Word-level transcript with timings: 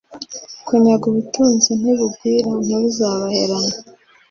kunyaga 0.65 1.05
ubutunzi 1.11 1.69
nibugwira 1.81 2.51
ntibuzabaherane 2.65 3.75